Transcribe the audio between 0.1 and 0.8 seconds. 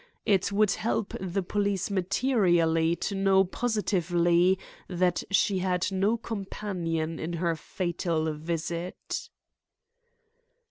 It would